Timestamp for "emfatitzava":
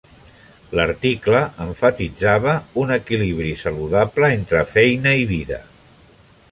1.65-2.55